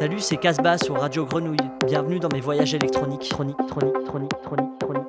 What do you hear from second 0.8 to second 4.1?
Radio Grenouille. Bienvenue dans mes voyages électroniques. Chronique, chronique,